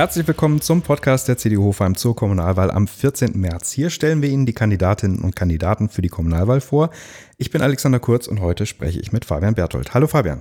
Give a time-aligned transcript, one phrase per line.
[0.00, 3.38] Herzlich willkommen zum Podcast der CDU Hofheim zur Kommunalwahl am 14.
[3.38, 3.70] März.
[3.70, 6.88] Hier stellen wir Ihnen die Kandidatinnen und Kandidaten für die Kommunalwahl vor.
[7.36, 9.92] Ich bin Alexander Kurz und heute spreche ich mit Fabian Berthold.
[9.92, 10.40] Hallo Fabian.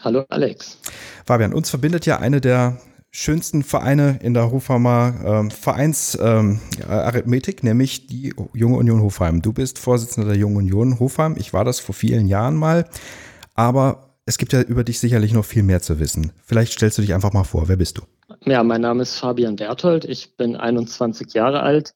[0.00, 0.76] Hallo Alex.
[1.24, 2.78] Fabian, uns verbindet ja eine der
[3.10, 9.40] schönsten Vereine in der Hofheimer äh, Vereinsarithmetik, ähm, nämlich die Junge Union Hofheim.
[9.40, 11.36] Du bist Vorsitzender der Junge Union Hofheim.
[11.38, 12.86] Ich war das vor vielen Jahren mal,
[13.54, 16.32] aber es gibt ja über dich sicherlich noch viel mehr zu wissen.
[16.44, 17.68] Vielleicht stellst du dich einfach mal vor.
[17.68, 18.02] Wer bist du?
[18.46, 20.04] Ja, mein Name ist Fabian Berthold.
[20.04, 21.94] Ich bin 21 Jahre alt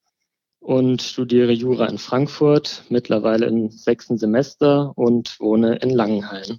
[0.60, 6.58] und studiere Jura in Frankfurt, mittlerweile im sechsten Semester und wohne in Langenhain.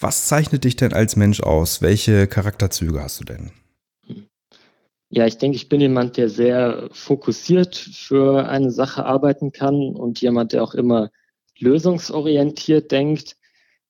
[0.00, 1.82] Was zeichnet dich denn als Mensch aus?
[1.82, 3.52] Welche Charakterzüge hast du denn?
[5.08, 10.20] Ja, ich denke, ich bin jemand, der sehr fokussiert für eine Sache arbeiten kann und
[10.20, 11.10] jemand, der auch immer
[11.58, 13.36] lösungsorientiert denkt,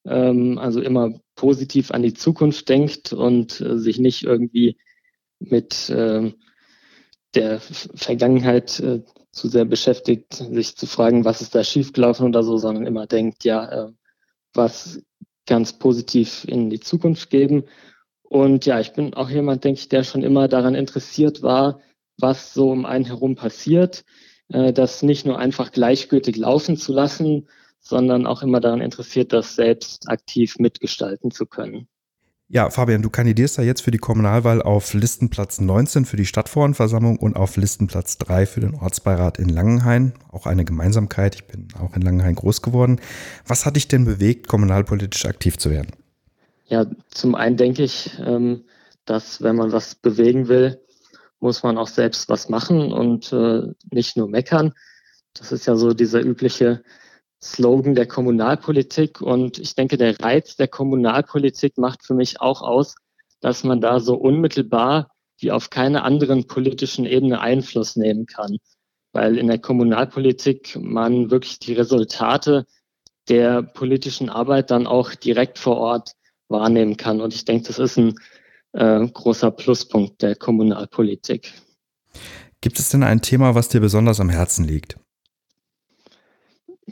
[0.05, 4.77] ähm, also immer positiv an die Zukunft denkt und äh, sich nicht irgendwie
[5.41, 6.33] mit äh,
[7.35, 9.03] der Vergangenheit äh,
[9.33, 13.45] zu sehr beschäftigt, sich zu fragen, was ist da schiefgelaufen oder so, sondern immer denkt,
[13.45, 13.93] ja, äh,
[14.55, 15.03] was
[15.47, 17.65] ganz positiv in die Zukunft geben.
[18.23, 21.81] Und ja, ich bin auch jemand, denke ich, der schon immer daran interessiert war,
[22.19, 24.05] was so um einen herum passiert,
[24.49, 27.49] äh, das nicht nur einfach gleichgültig laufen zu lassen,
[27.81, 31.89] sondern auch immer daran interessiert, das selbst aktiv mitgestalten zu können.
[32.53, 37.17] Ja, Fabian, du kandidierst ja jetzt für die Kommunalwahl auf Listenplatz 19 für die Stadtverordnetenversammlung
[37.17, 40.15] und auf Listenplatz 3 für den Ortsbeirat in Langenhain.
[40.33, 41.37] Auch eine Gemeinsamkeit.
[41.37, 43.01] Ich bin auch in Langenhain groß geworden.
[43.47, 45.93] Was hat dich denn bewegt, kommunalpolitisch aktiv zu werden?
[46.67, 48.65] Ja, zum einen denke ich, ähm,
[49.05, 50.81] dass wenn man was bewegen will,
[51.39, 53.63] muss man auch selbst was machen und äh,
[53.93, 54.73] nicht nur meckern.
[55.35, 56.83] Das ist ja so dieser übliche
[57.43, 59.21] Slogan der Kommunalpolitik.
[59.21, 62.95] Und ich denke, der Reiz der Kommunalpolitik macht für mich auch aus,
[63.41, 68.59] dass man da so unmittelbar wie auf keiner anderen politischen Ebene Einfluss nehmen kann.
[69.13, 72.67] Weil in der Kommunalpolitik man wirklich die Resultate
[73.29, 76.13] der politischen Arbeit dann auch direkt vor Ort
[76.49, 77.21] wahrnehmen kann.
[77.21, 78.15] Und ich denke, das ist ein
[78.73, 81.53] äh, großer Pluspunkt der Kommunalpolitik.
[82.61, 84.99] Gibt es denn ein Thema, was dir besonders am Herzen liegt?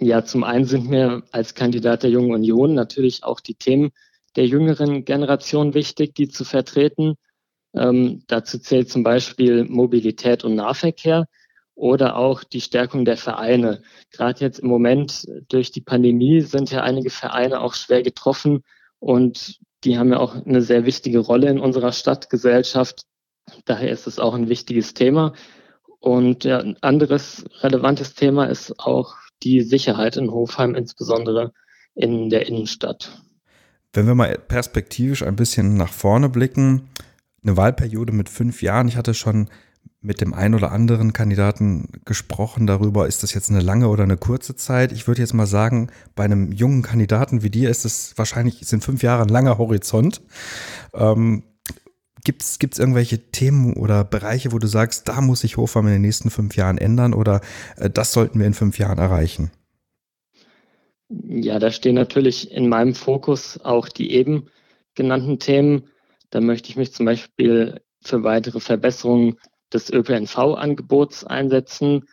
[0.00, 3.90] Ja, zum einen sind mir als Kandidat der Jungen Union natürlich auch die Themen
[4.36, 7.16] der jüngeren Generation wichtig, die zu vertreten.
[7.74, 11.26] Ähm, dazu zählt zum Beispiel Mobilität und Nahverkehr
[11.74, 13.82] oder auch die Stärkung der Vereine.
[14.12, 18.62] Gerade jetzt im Moment durch die Pandemie sind ja einige Vereine auch schwer getroffen
[19.00, 23.02] und die haben ja auch eine sehr wichtige Rolle in unserer Stadtgesellschaft.
[23.64, 25.34] Daher ist es auch ein wichtiges Thema.
[26.00, 31.52] Und ja, ein anderes relevantes Thema ist auch die Sicherheit in Hofheim, insbesondere
[31.94, 33.22] in der Innenstadt.
[33.92, 36.90] Wenn wir mal perspektivisch ein bisschen nach vorne blicken,
[37.42, 39.48] eine Wahlperiode mit fünf Jahren, ich hatte schon
[40.00, 44.16] mit dem einen oder anderen Kandidaten gesprochen darüber, ist das jetzt eine lange oder eine
[44.16, 44.92] kurze Zeit.
[44.92, 48.84] Ich würde jetzt mal sagen, bei einem jungen Kandidaten wie dir ist es wahrscheinlich, sind
[48.84, 50.22] fünf Jahre ein langer Horizont.
[50.94, 51.42] Ähm,
[52.28, 56.02] Gibt es irgendwelche Themen oder Bereiche, wo du sagst, da muss sich Hofheim in den
[56.02, 57.40] nächsten fünf Jahren ändern oder
[57.76, 59.50] äh, das sollten wir in fünf Jahren erreichen?
[61.08, 64.50] Ja, da stehen natürlich in meinem Fokus auch die eben
[64.94, 65.88] genannten Themen.
[66.28, 69.36] Da möchte ich mich zum Beispiel für weitere Verbesserungen
[69.72, 72.04] des ÖPNV-Angebots einsetzen.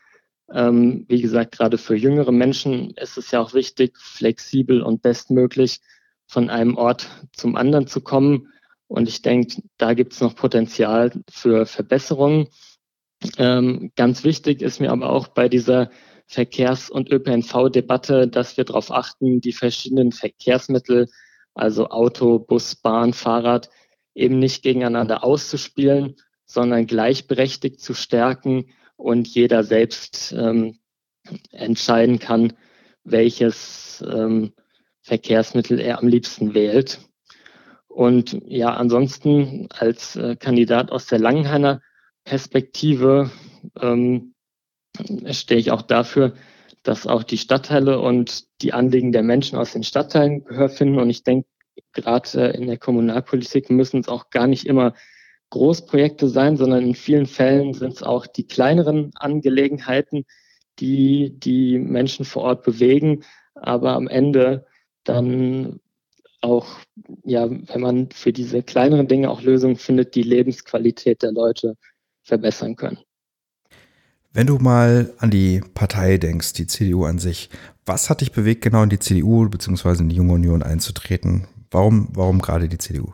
[0.49, 5.81] Ähm, wie gesagt, gerade für jüngere Menschen ist es ja auch wichtig, flexibel und bestmöglich
[6.25, 8.47] von einem Ort zum anderen zu kommen.
[8.87, 12.47] Und ich denke, da gibt es noch Potenzial für Verbesserungen.
[13.37, 15.89] Ähm, ganz wichtig ist mir aber auch bei dieser
[16.27, 21.07] Verkehrs- und ÖPNV-Debatte, dass wir darauf achten, die verschiedenen Verkehrsmittel,
[21.53, 23.69] also Auto, Bus, Bahn, Fahrrad,
[24.13, 30.79] eben nicht gegeneinander auszuspielen, sondern gleichberechtigt zu stärken und jeder selbst ähm,
[31.51, 32.53] entscheiden kann,
[33.03, 34.53] welches ähm,
[35.01, 36.99] Verkehrsmittel er am liebsten wählt.
[37.95, 41.81] Und ja, ansonsten als äh, Kandidat aus der Langenhainer
[42.25, 43.31] Perspektive
[43.79, 44.33] ähm,
[45.31, 46.33] stehe ich auch dafür,
[46.83, 50.99] dass auch die Stadtteile und die Anliegen der Menschen aus den Stadtteilen Gehör finden.
[50.99, 51.47] Und ich denke,
[51.93, 54.93] gerade äh, in der Kommunalpolitik müssen es auch gar nicht immer
[55.51, 60.25] Großprojekte sein, sondern in vielen Fällen sind es auch die kleineren Angelegenheiten,
[60.79, 64.65] die die Menschen vor Ort bewegen, aber am Ende
[65.05, 65.79] dann
[66.41, 66.67] auch,
[67.23, 71.75] ja, wenn man für diese kleineren Dinge auch Lösungen findet, die Lebensqualität der Leute
[72.23, 72.99] verbessern können.
[74.33, 77.49] Wenn du mal an die Partei denkst, die CDU an sich,
[77.85, 80.01] was hat dich bewegt, genau in die CDU bzw.
[80.01, 81.47] in die Junge Union einzutreten?
[81.71, 83.13] Warum, warum gerade die CDU?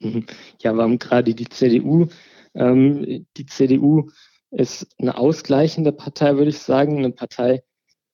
[0.00, 0.26] Mhm.
[0.60, 2.08] Ja, warum gerade die CDU?
[2.54, 4.10] Ähm, die CDU
[4.50, 7.62] ist eine ausgleichende Partei, würde ich sagen, eine Partei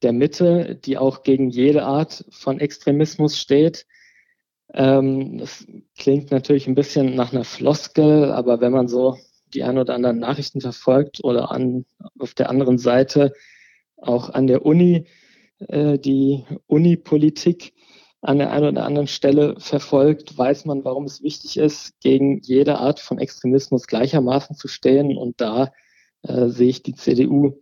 [0.03, 3.87] der Mitte, die auch gegen jede Art von Extremismus steht.
[4.75, 5.67] Ähm, das
[5.99, 9.17] klingt natürlich ein bisschen nach einer Floskel, aber wenn man so
[9.55, 11.87] die ein oder anderen Nachrichten verfolgt oder an,
[12.19, 13.33] auf der anderen Seite
[13.97, 15.07] auch an der Uni
[15.59, 17.73] äh, die Uni-Politik
[18.21, 22.79] an der einen oder anderen Stelle verfolgt, weiß man, warum es wichtig ist, gegen jede
[22.79, 25.17] Art von Extremismus gleichermaßen zu stehen.
[25.17, 25.73] Und da
[26.23, 27.61] äh, sehe ich die CDU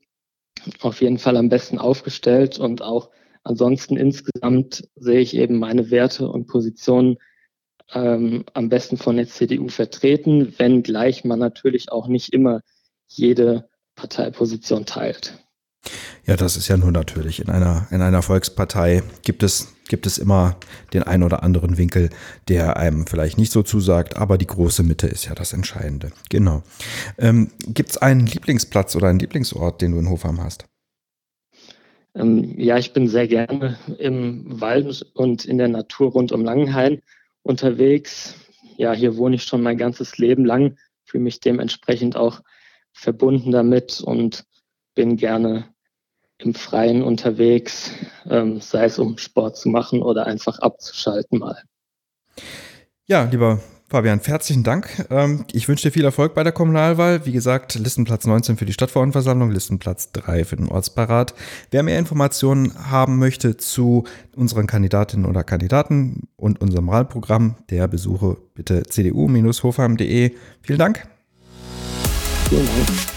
[0.80, 3.10] auf jeden Fall am besten aufgestellt und auch
[3.46, 7.16] ansonsten insgesamt sehe ich eben meine Werte und Positionen
[7.92, 12.60] ähm, am besten von der CDU vertreten, wenngleich man natürlich auch nicht immer
[13.06, 15.38] jede Parteiposition teilt.
[16.26, 17.40] Ja, das ist ja nur natürlich.
[17.40, 20.56] In einer, in einer Volkspartei gibt es, gibt es immer
[20.92, 22.10] den einen oder anderen Winkel,
[22.48, 26.10] der einem vielleicht nicht so zusagt, aber die große Mitte ist ja das Entscheidende.
[26.28, 26.64] Genau.
[27.18, 30.66] Ähm, gibt es einen Lieblingsplatz oder einen Lieblingsort, den du in Hofheim hast?
[32.16, 37.02] Ähm, ja, ich bin sehr gerne im Wald und in der Natur rund um Langenhain
[37.42, 38.34] unterwegs.
[38.76, 42.40] Ja, hier wohne ich schon mein ganzes Leben lang, fühle mich dementsprechend auch
[42.92, 44.44] verbunden damit und
[44.94, 45.68] bin gerne
[46.38, 47.92] im Freien unterwegs,
[48.28, 51.62] ähm, sei es um Sport zu machen oder einfach abzuschalten mal.
[53.06, 55.06] Ja, lieber Fabian, herzlichen Dank.
[55.10, 57.24] Ähm, ich wünsche dir viel Erfolg bei der Kommunalwahl.
[57.24, 61.34] Wie gesagt, Listenplatz 19 für die Stadtverordnetenversammlung, Listenplatz 3 für den Ortsparat.
[61.70, 64.02] Wer mehr Informationen haben möchte zu
[64.34, 70.32] unseren Kandidatinnen oder Kandidaten und unserem Wahlprogramm, der besuche bitte cdu-hofheim.de.
[70.62, 71.06] Vielen Dank.
[72.48, 73.15] Vielen Dank.